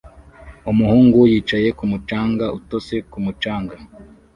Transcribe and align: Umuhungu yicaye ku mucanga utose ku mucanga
Umuhungu 0.71 1.19
yicaye 1.31 1.69
ku 1.77 1.83
mucanga 1.91 2.45
utose 2.57 2.95
ku 3.11 3.17
mucanga 3.25 3.75